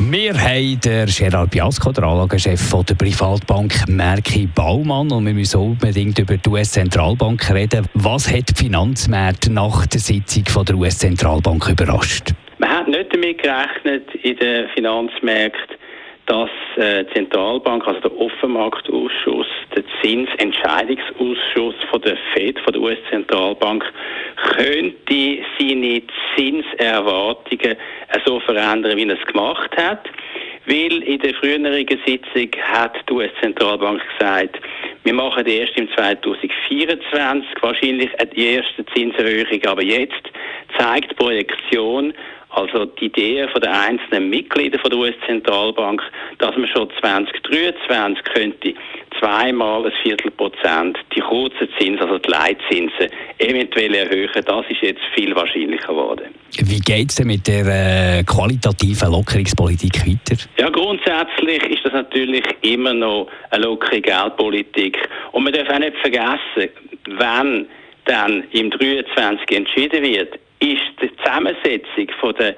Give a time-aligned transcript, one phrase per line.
[0.00, 5.10] wir haben den Gerard Biasco, der Anlagechef der Privatbank Merki Baumann.
[5.12, 7.86] Und wir müssen unbedingt über die US-Zentralbank reden.
[7.94, 12.30] Was hat die Finanzmärkte nach der Sitzung der US-Zentralbank überrascht?
[12.58, 15.76] Man hat nicht damit gerechnet in den Finanzmärkten,
[16.26, 23.84] dass äh, die Zentralbank, also der Offenmarktausschuss, der Zinsentscheidungsausschuss von der Fed, von der US-Zentralbank,
[24.56, 26.02] könnte seine
[26.36, 27.76] Zinserwartungen
[28.24, 30.08] so verändern, wie er es gemacht hat.
[30.66, 31.66] Weil in der früheren
[32.06, 34.58] Sitzung hat die US-Zentralbank gesagt,
[35.02, 40.22] wir machen erst im 2024 wahrscheinlich die erste Zinserhöhung, aber jetzt
[40.78, 42.14] zeigt die Projektion,
[42.48, 46.02] also die Idee von den einzelnen Mitgliedern von der US-Zentralbank,
[46.38, 48.74] dass man schon 2023 könnte
[49.24, 53.08] zweimal ein Viertelprozent die kurzen Zinsen, also die Leitzinsen,
[53.38, 56.34] eventuell erhöhen, das ist jetzt viel wahrscheinlicher geworden.
[56.58, 60.40] Wie geht es denn mit der äh, qualitativen Lockerungspolitik weiter?
[60.58, 64.98] Ja, grundsätzlich ist das natürlich immer noch eine lockere Geldpolitik.
[65.32, 66.70] Und man darf auch nicht vergessen,
[67.06, 67.66] wenn
[68.04, 72.54] dann im 23 entschieden wird, ist die Zusammensetzung der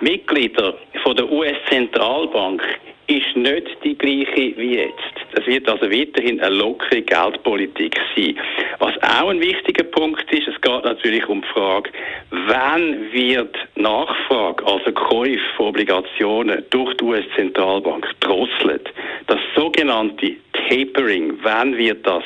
[0.00, 0.74] Mitglieder
[1.16, 2.62] der US-Zentralbank
[3.06, 5.23] ist nicht die gleiche wie jetzt.
[5.34, 8.38] Das wird also weiterhin eine lockere Geldpolitik sein.
[8.78, 11.90] Was auch ein wichtiger Punkt ist, es geht natürlich um die Frage,
[12.30, 18.88] wann wird Nachfrage, also Käufe von Obligationen durch die US-Zentralbank drosselt.
[19.26, 20.36] Das sogenannte
[20.68, 22.24] Tapering, wann wird das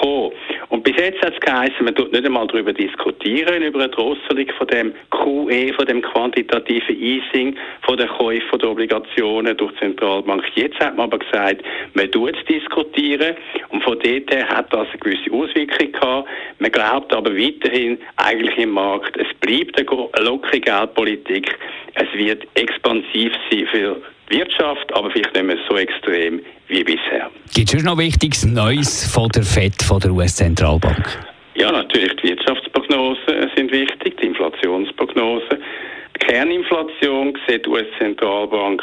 [0.00, 0.32] kommen?
[0.80, 4.46] Und bis jetzt hat es geheißen, man tut nicht einmal darüber diskutieren, über eine Drosselung
[4.56, 10.42] von dem QE, von dem quantitativen Easing, von der Käufe der Obligationen durch die Zentralbank.
[10.54, 13.36] Jetzt hat man aber gesagt, man tut es diskutieren
[13.68, 16.28] und von dort her hat das eine gewisse Auswirkung gehabt.
[16.60, 21.58] Man glaubt aber weiterhin eigentlich im Markt, es bleibt eine lockere Geldpolitik,
[21.92, 23.96] es wird expansiv sein für
[24.30, 27.30] Wirtschaft, aber vielleicht nicht mehr so extrem wie bisher.
[27.54, 31.18] Gibt es noch Wichtiges Neues von der FED, von der US-Zentralbank?
[31.54, 35.58] Ja, natürlich, die Wirtschaftsprognosen sind wichtig, die Inflationsprognosen.
[36.14, 38.82] Die Kerninflation sieht die US-Zentralbank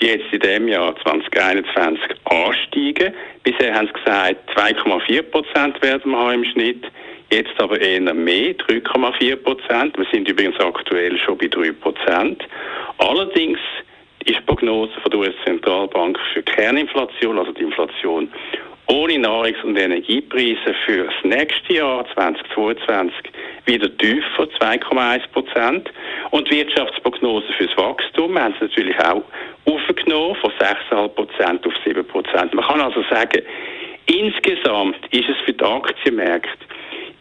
[0.00, 3.14] jetzt in dem Jahr 2021 ansteigen.
[3.42, 6.84] Bisher haben sie gesagt, 2,4 Prozent werden wir haben im Schnitt.
[7.32, 9.98] Jetzt aber eher mehr, 3,4 Prozent.
[9.98, 12.42] Wir sind übrigens aktuell schon bei 3 Prozent.
[12.98, 13.58] Allerdings
[14.26, 18.28] ist die Prognose von der US-Zentralbank für Kerninflation, also die Inflation
[18.88, 23.14] ohne Nahrungs- und Energiepreise für das nächste Jahr 2022
[23.64, 25.90] wieder tiefer, 2,1 Prozent.
[26.30, 29.24] Und die Wirtschaftsprognose für das Wachstum haben sie natürlich auch
[29.64, 32.54] aufgenommen, von 6,5 Prozent auf 7 Prozent.
[32.54, 33.42] Man kann also sagen,
[34.06, 36.50] insgesamt ist es für die Aktienmärkte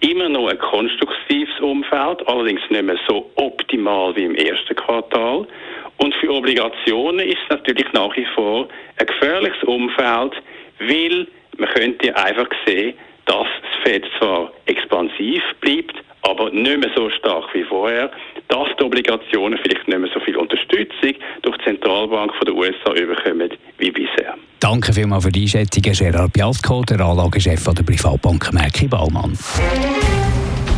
[0.02, 5.48] immer noch ein konstruktives Umfeld, allerdings nicht mehr so optimal wie im ersten Quartal.
[5.98, 8.68] Und für Obligationen ist es natürlich nach wie vor
[8.98, 10.34] ein gefährliches Umfeld,
[10.80, 12.96] weil man könnte einfach sehen,
[13.26, 18.12] dass das Fed zwar expansiv bleibt, aber nicht mehr so stark wie vorher,
[18.48, 22.92] dass die Obligationen vielleicht nicht mehr so viel Unterstützung durch die Zentralbank von der USA
[22.92, 24.36] bekommen wie bisher.
[24.60, 29.38] Danke vielmals für die Einschätzung, Gerard Biasco, der Anlagechef der Privatbank Merki Baumann.